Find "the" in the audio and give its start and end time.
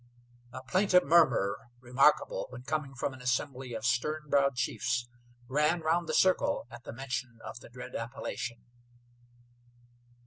6.09-6.13, 6.85-6.91, 7.59-7.69